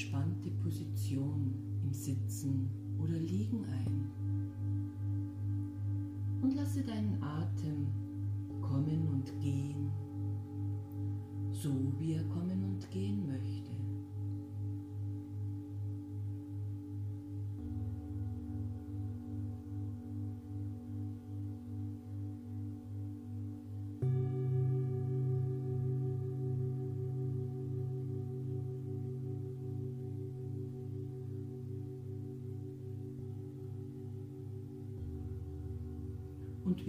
Entspannte 0.00 0.50
Position 0.62 1.52
im 1.82 1.92
Sitzen 1.92 2.70
oder 2.98 3.18
Liegen 3.18 3.66
ein. 3.66 4.10
Und 6.40 6.54
lasse 6.54 6.82
deinen 6.82 7.22
Atem 7.22 7.86
kommen 8.62 9.06
und 9.12 9.38
gehen, 9.42 9.90
so 11.52 11.92
wie 11.98 12.14
er 12.14 12.24
kommen 12.28 12.64
und 12.64 12.90
gehen 12.90 13.09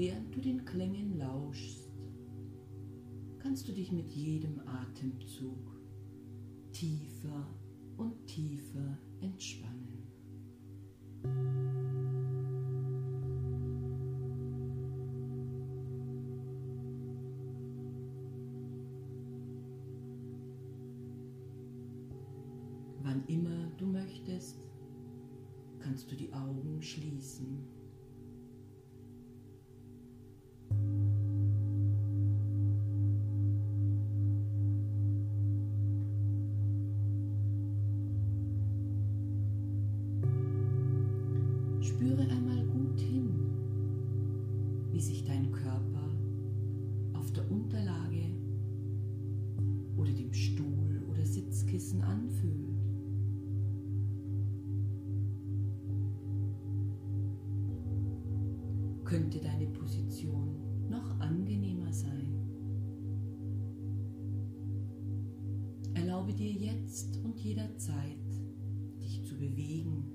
während 0.02 0.36
du 0.36 0.42
den 0.42 0.66
Klängen 0.66 1.20
lauschst, 1.20 1.88
kannst 3.38 3.68
du 3.68 3.72
dich 3.72 3.92
mit 3.92 4.12
jedem 4.12 4.60
Atemzug 4.68 5.80
tiefer 6.72 7.48
und 7.98 8.26
tiefer 8.26 8.98
entspannen. 9.22 10.08
Wann 23.04 23.24
immer 23.28 23.70
du 23.78 23.86
möchtest, 23.86 24.64
kannst 25.78 26.12
du 26.12 26.16
die 26.16 26.34
Augen 26.34 26.82
schließen. 26.82 27.81
Könnte 59.12 59.40
deine 59.40 59.68
Position 59.68 60.56
noch 60.90 61.20
angenehmer 61.20 61.92
sein? 61.92 62.34
Erlaube 65.94 66.34
dir 66.34 66.54
jetzt 66.54 67.18
und 67.22 67.38
jederzeit, 67.38 68.24
dich 69.02 69.22
zu 69.26 69.38
bewegen 69.38 70.06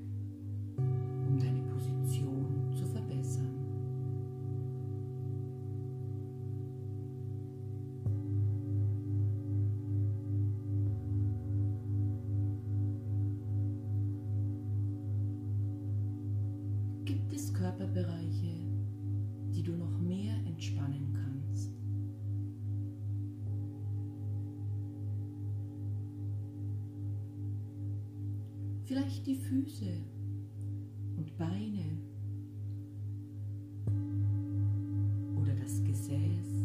Vielleicht 28.87 29.27
die 29.27 29.35
Füße 29.35 29.93
und 31.17 31.37
Beine 31.37 31.99
oder 35.35 35.53
das 35.57 35.83
Gesäß 35.83 36.56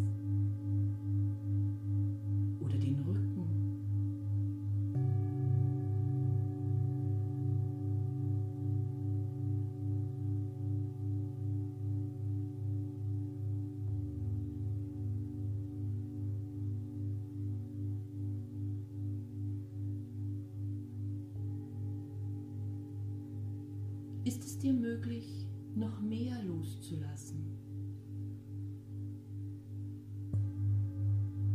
dir 24.72 24.80
möglich, 24.80 25.48
noch 25.76 26.02
mehr 26.02 26.42
loszulassen? 26.44 27.58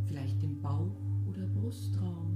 Vielleicht 0.06 0.43
im 0.43 0.60
Bauch- 0.60 1.27
oder 1.28 1.47
Brustraum? 1.47 2.36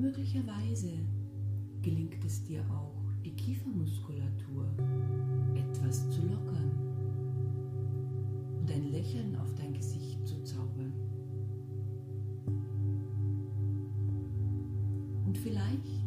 Möglicherweise 0.00 0.92
gelingt 1.82 2.24
es 2.24 2.42
dir 2.44 2.64
auch, 2.70 2.94
die 3.24 3.32
Kiefermuskulatur 3.32 4.66
etwas 5.54 6.10
zu 6.10 6.22
lockern 6.22 6.70
und 8.60 8.70
ein 8.70 8.90
Lächeln 8.90 9.36
auf 9.36 9.54
dein 9.54 9.74
Gesicht 9.74 10.26
zu 10.26 10.42
zaubern. 10.42 10.92
Und 15.26 15.36
vielleicht 15.36 16.02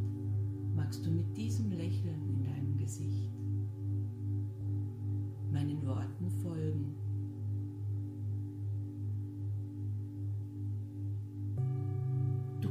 magst 0.76 1.06
du 1.06 1.12
mit 1.12 1.38
diesem 1.38 1.72
Lächeln 1.72 2.22
in 2.30 2.44
deinem 2.44 2.78
Gesicht 2.78 3.30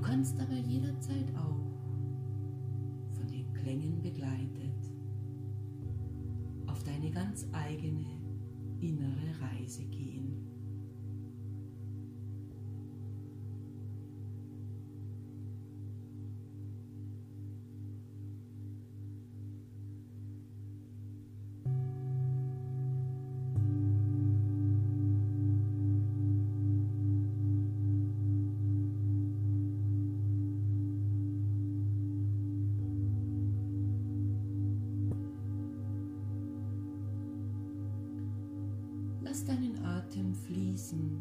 kannst 0.02 0.38
aber 0.40 0.54
jederzeit 0.54 1.34
auch 1.36 1.72
von 3.14 3.26
den 3.28 3.52
Klängen 3.54 4.02
begleitet 4.02 4.90
auf 6.66 6.82
deine 6.82 7.10
ganz 7.10 7.46
eigene 7.52 8.04
innere 8.80 9.40
Reise 9.40 9.84
gehen. 9.84 10.51
Deinen 39.46 39.84
Atem 39.84 40.34
fließen, 40.34 41.20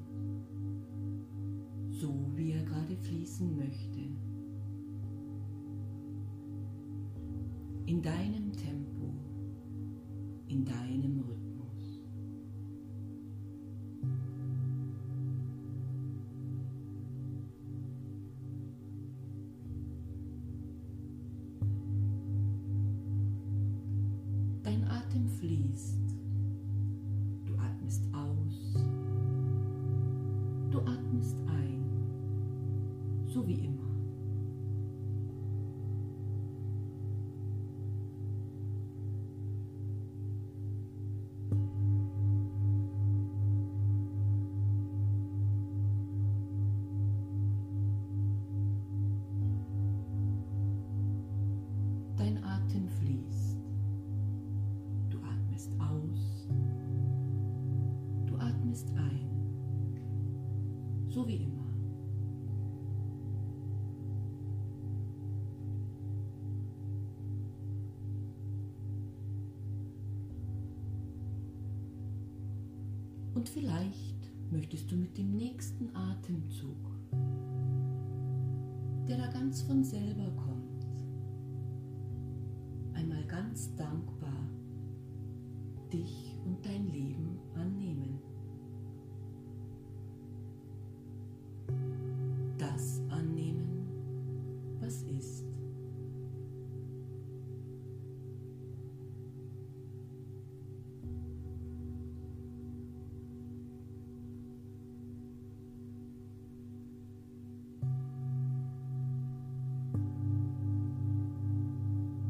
so 1.90 2.14
wie 2.36 2.52
er 2.52 2.64
gerade 2.64 2.96
fließen 2.96 3.58
möchte. 3.58 4.00
In 7.88 8.02
deinem 8.02 8.41
So 33.34 33.48
wie 33.48 33.54
immer. 33.54 33.91
Und 73.34 73.48
vielleicht 73.48 74.32
möchtest 74.52 74.92
du 74.92 74.96
mit 74.96 75.18
dem 75.18 75.36
nächsten 75.36 75.96
Atemzug, 75.96 76.78
der 79.08 79.18
da 79.18 79.28
ganz 79.28 79.62
von 79.62 79.84
selber 79.84 80.30
kommt, 80.36 80.86
einmal 82.94 83.24
ganz 83.26 83.74
dankbar 83.76 84.48
dich 85.92 86.38
und 86.46 86.66
dein 86.66 86.88
Leben 86.88 87.40
annehmen. 87.56 87.81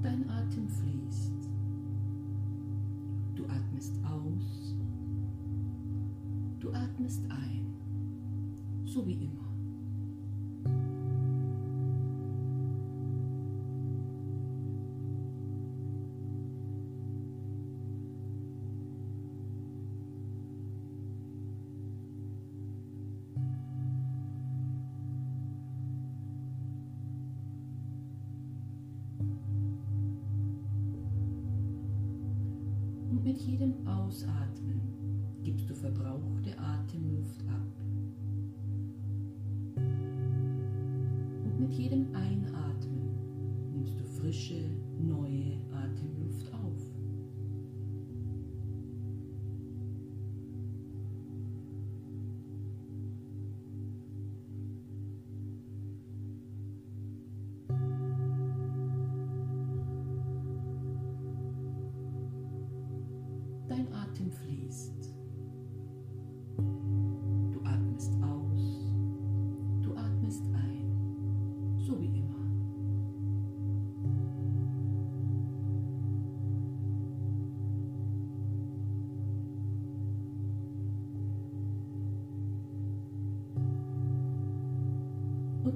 Dein 0.01 0.27
Atem 0.29 0.67
fließt. 0.67 1.49
Du 3.35 3.45
atmest 3.45 3.93
aus. 4.03 4.75
Du 6.59 6.71
atmest 6.71 7.23
ein. 7.29 7.73
So 8.85 9.05
wie 9.05 9.13
immer. 9.13 9.50
Ausatmen 34.11 34.81
gibst 35.41 35.69
du 35.69 35.73
verbrauchte 35.73 36.53
Atemluft 36.59 37.39
ab. 37.47 37.71
Und 41.45 41.57
mit 41.57 41.71
jedem 41.71 42.13
Einatmen 42.13 43.71
nimmst 43.71 43.97
du 43.97 44.03
frische, 44.03 44.69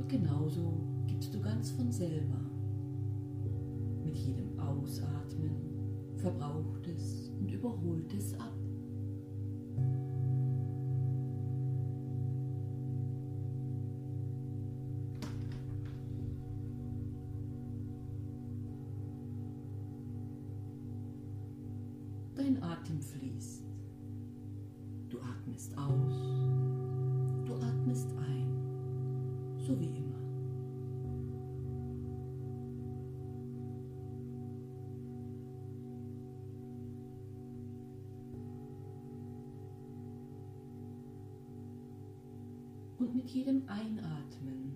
Und 0.05 0.11
genauso 0.11 0.83
gibst 1.07 1.33
du 1.33 1.41
ganz 1.41 1.71
von 1.71 1.91
selber 1.91 2.39
mit 4.03 4.15
jedem 4.15 4.59
Ausatmen 4.59 5.55
Verbrauchtes 6.17 7.31
und 7.39 7.51
Überholtes 7.51 8.35
ab. 8.35 8.53
Dein 22.35 22.61
Atem 22.61 23.01
fließt. 23.01 23.63
Du 25.09 25.17
atmest 25.19 25.75
aus. 25.75 26.13
Du 27.47 27.55
atmest 27.55 28.11
ein. 28.19 28.34
So 29.65 29.79
wie 29.79 29.85
immer. 29.85 30.19
Und 42.99 43.15
mit 43.15 43.27
jedem 43.31 43.67
Einatmen 43.67 44.75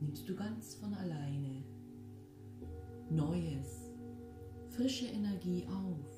nimmst 0.00 0.28
du 0.28 0.36
ganz 0.36 0.76
von 0.76 0.94
alleine 0.94 1.64
Neues, 3.10 3.90
frische 4.68 5.06
Energie 5.06 5.66
auf. 5.66 6.13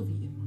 So 0.00 0.06
wie 0.18 0.39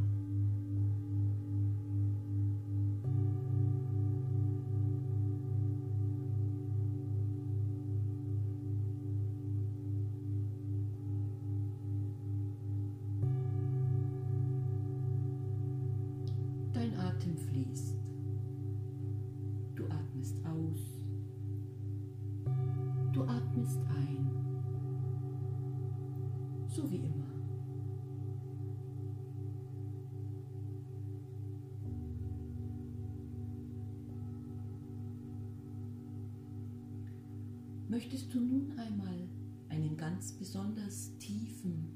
Möchtest 37.93 38.33
du 38.33 38.39
nun 38.39 38.71
einmal 38.79 39.29
einen 39.69 39.95
ganz 39.95 40.31
besonders 40.31 41.15
tiefen 41.19 41.91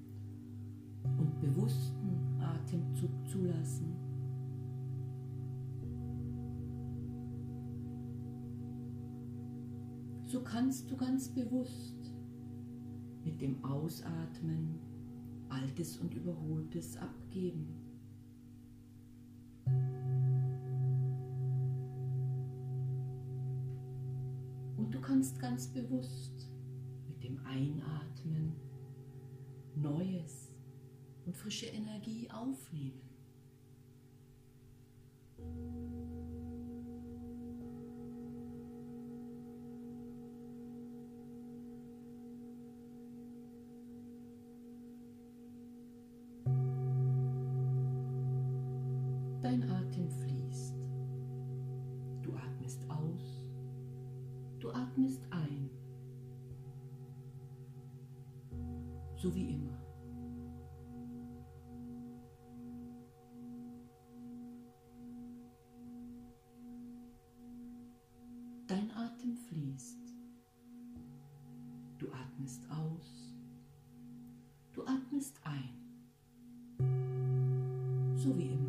und 1.18 1.42
bewussten 1.42 2.40
Atemzug 2.40 3.10
zulassen. 3.28 3.96
So 10.28 10.44
kannst 10.44 10.92
du 10.92 10.96
ganz 10.96 11.30
bewusst 11.30 12.14
mit 13.26 13.42
dem 13.42 13.66
Ausatmen 13.66 14.78
Altes 15.50 15.98
und 15.98 16.14
Überholtes 16.14 16.96
abgeben. 16.98 17.77
Kannst 25.08 25.40
ganz 25.40 25.70
bewusst 25.70 26.50
mit 27.08 27.24
dem 27.24 27.40
Einatmen 27.46 28.54
Neues 29.74 30.52
und 31.26 31.38
frische 31.38 31.68
Energie 31.68 32.30
aufnehmen. 32.30 33.07
So 59.28 59.36
wie 59.36 59.50
immer. 59.50 59.78
Dein 68.68 68.90
Atem 68.92 69.36
fließt. 69.36 70.14
Du 71.98 72.08
atmest 72.14 72.62
aus. 72.70 73.36
Du 74.72 74.86
atmest 74.86 75.42
ein. 75.44 75.76
So 78.16 78.38
wie 78.38 78.54
immer. 78.54 78.67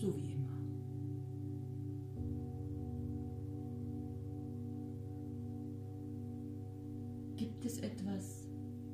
So 0.00 0.16
wie 0.16 0.32
immer. 0.32 0.58
Gibt 7.36 7.64
es 7.66 7.78
etwas, 7.80 8.48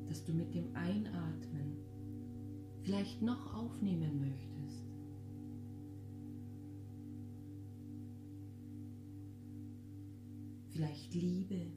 das 0.09 0.25
du 0.25 0.33
mit 0.33 0.53
dem 0.53 0.75
Einatmen 0.75 1.77
vielleicht 2.83 3.23
noch 3.23 3.55
aufnehmen 3.55 4.19
möchtest? 4.21 4.85
Vielleicht 10.71 11.15
Liebe, 11.15 11.71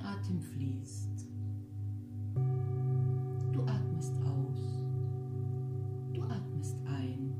Dein 0.00 0.14
Atem 0.14 0.40
fließt. 0.40 1.28
Du 3.52 3.62
atmest 3.66 4.14
aus. 4.24 4.82
Du 6.14 6.22
atmest 6.22 6.76
ein 6.86 7.34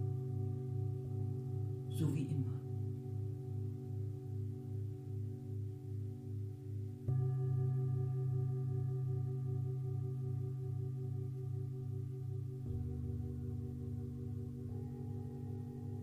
so 1.89 2.15
wie 2.15 2.25
immer. 2.25 2.61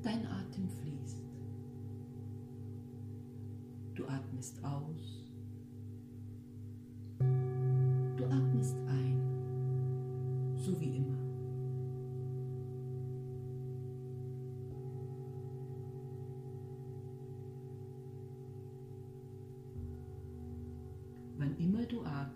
Dein 0.01 0.25
Atem 0.25 0.69
fließt. 0.69 1.21
Du 3.93 4.07
atmest 4.07 4.63
aus. 4.63 5.26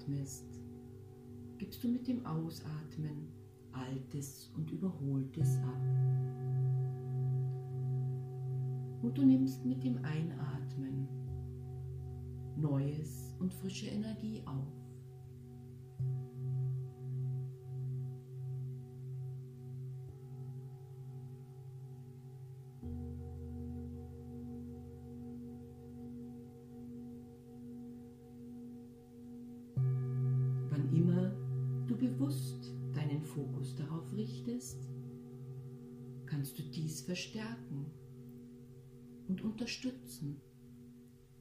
Du 0.01 0.13
atmest, 0.13 0.46
gibst 1.58 1.84
du 1.84 1.88
mit 1.88 2.08
dem 2.08 2.25
Ausatmen 2.25 3.27
Altes 3.72 4.51
und 4.55 4.70
Überholtes 4.72 5.58
ab. 5.58 5.81
Und 9.01 9.17
du 9.17 9.25
nimmst 9.25 9.65
mit 9.65 9.84
dem 9.84 9.98
Einatmen 10.03 11.08
Neues 12.58 13.34
und 13.39 13.53
frische 13.53 13.88
Energie 13.88 14.41
auf. 14.46 14.80
bewusst 32.01 32.74
deinen 32.96 33.22
Fokus 33.22 33.75
darauf 33.75 34.12
richtest, 34.13 34.89
kannst 36.25 36.58
du 36.58 36.63
dies 36.63 37.01
verstärken 37.01 37.86
und 39.27 39.43
unterstützen 39.43 40.41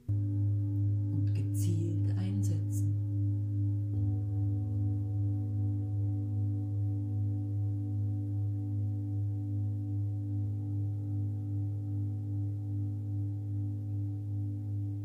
und 0.07 1.33
gezielt 1.35 2.11
einsetzen. 2.19 2.95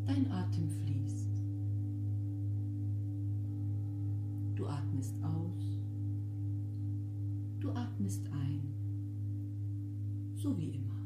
Dein 0.05 0.29
Atem 0.31 0.69
fließt. 0.69 1.24
Du 4.65 4.71
atmest 4.71 5.13
aus. 5.21 5.79
Du 7.59 7.69
atmest 7.69 8.27
ein. 8.31 8.73
So 10.33 10.57
wie 10.57 10.69
immer. 10.69 11.05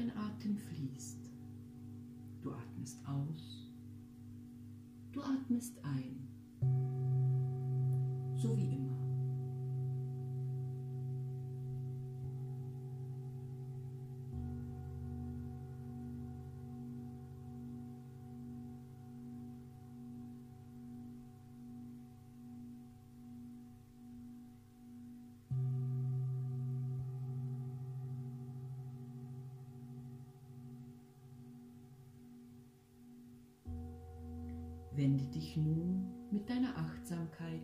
Dein 0.00 0.16
Atem 0.16 0.56
fließt. 0.56 1.30
Du 2.40 2.52
atmest 2.52 3.06
aus. 3.06 3.70
Du 5.12 5.20
atmest 5.20 5.76
ein. 5.84 6.26
So 8.34 8.56
wie 8.56 8.76
immer. 8.76 8.79
Wende 35.00 35.24
dich 35.28 35.56
nun 35.56 36.12
mit 36.30 36.46
deiner 36.50 36.76
Achtsamkeit 36.76 37.62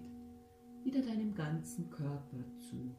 wieder 0.84 1.02
deinem 1.02 1.34
ganzen 1.34 1.90
Körper 1.90 2.38
zu. 2.56 2.96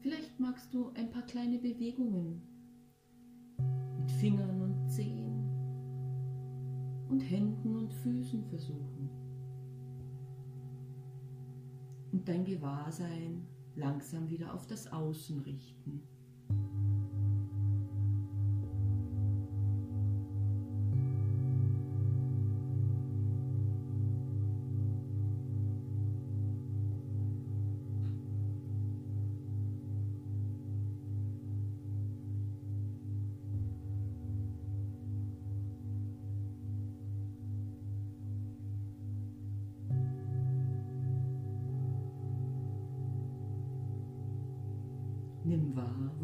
Vielleicht 0.00 0.38
magst 0.38 0.74
du 0.74 0.90
ein 0.90 1.10
paar 1.10 1.22
kleine 1.22 1.58
Bewegungen 1.58 2.42
mit 3.98 4.10
Fingern 4.10 4.60
und 4.60 4.90
Zehen 4.90 5.48
und 7.08 7.20
Händen 7.20 7.76
und 7.76 7.94
Füßen 7.94 8.44
versuchen 8.44 9.08
und 12.12 12.28
dein 12.28 12.44
Gewahrsein 12.44 13.46
langsam 13.74 14.28
wieder 14.28 14.52
auf 14.52 14.66
das 14.66 14.92
Außen 14.92 15.40
richten. 15.40 16.06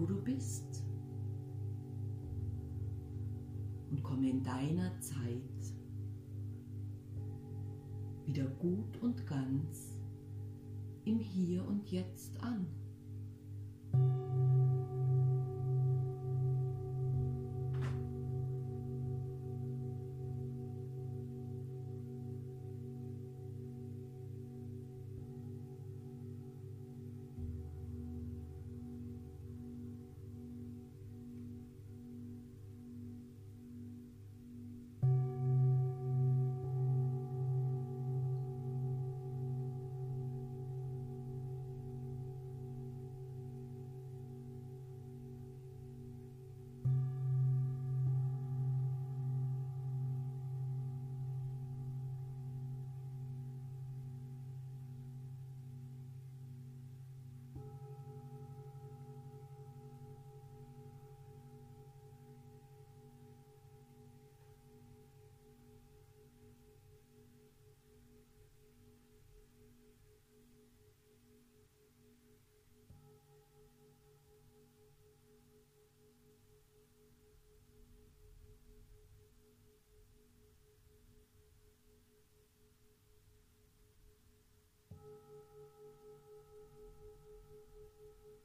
Wo 0.00 0.06
du 0.06 0.16
bist 0.22 0.82
und 3.90 4.02
komme 4.02 4.30
in 4.30 4.42
deiner 4.42 4.98
Zeit 4.98 5.74
wieder 8.24 8.46
gut 8.46 8.96
und 9.02 9.26
ganz 9.26 10.00
im 11.04 11.18
Hier 11.18 11.66
und 11.66 11.86
Jetzt 11.90 12.40
an. 12.42 12.66